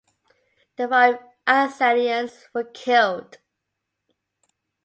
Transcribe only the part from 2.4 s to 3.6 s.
were killed.